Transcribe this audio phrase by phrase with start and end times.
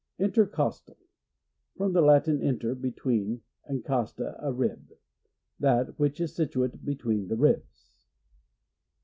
[0.17, 0.97] Intercostal—
[1.77, 4.93] From the Latin, inter, between, and costa, a rib.
[5.59, 8.07] That which is situate between the ribs.